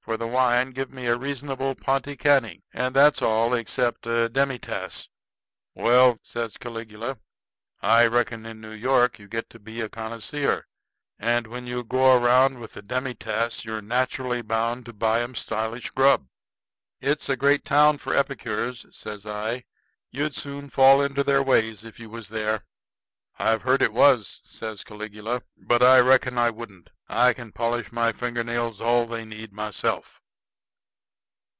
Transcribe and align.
For 0.00 0.18
the 0.18 0.26
wine, 0.26 0.72
give 0.72 0.92
me 0.92 1.06
a 1.06 1.16
reasonable 1.16 1.74
Ponty 1.74 2.14
Cany. 2.14 2.62
And 2.74 2.94
that's 2.94 3.22
all, 3.22 3.54
except 3.54 4.06
a 4.06 4.28
demi 4.28 4.58
tasse." 4.58 5.08
"Well," 5.74 6.18
says 6.22 6.58
Caligula, 6.58 7.18
"I 7.80 8.06
reckon 8.06 8.44
in 8.44 8.60
New 8.60 8.70
York 8.72 9.18
you 9.18 9.28
get 9.28 9.48
to 9.48 9.58
be 9.58 9.80
a 9.80 9.88
conniseer; 9.88 10.64
and 11.18 11.46
when 11.46 11.66
you 11.66 11.84
go 11.84 12.18
around 12.20 12.60
with 12.60 12.74
the 12.74 12.82
demi 12.82 13.14
tasse 13.14 13.64
you 13.64 13.74
are 13.76 13.80
naturally 13.82 14.42
bound 14.42 14.84
to 14.84 14.92
buy 14.92 15.22
'em 15.22 15.34
stylish 15.34 15.88
grub." 15.90 16.28
"It's 17.00 17.30
a 17.30 17.36
great 17.36 17.64
town 17.64 17.96
for 17.96 18.14
epicures," 18.14 18.84
says 18.94 19.24
I. 19.24 19.64
"You'd 20.10 20.34
soon 20.34 20.68
fall 20.68 21.00
into 21.00 21.24
their 21.24 21.42
ways 21.42 21.82
if 21.82 21.98
you 21.98 22.10
was 22.10 22.28
there." 22.28 22.66
"I've 23.36 23.62
heard 23.62 23.82
it 23.82 23.92
was," 23.92 24.42
says 24.44 24.84
Caligula. 24.84 25.42
"But 25.56 25.82
I 25.82 25.98
reckon 25.98 26.38
I 26.38 26.50
wouldn't. 26.50 26.90
I 27.08 27.32
can 27.34 27.50
polish 27.52 27.90
my 27.90 28.12
fingernails 28.12 28.80
all 28.80 29.06
they 29.06 29.24
need 29.24 29.52
myself." 29.52 30.20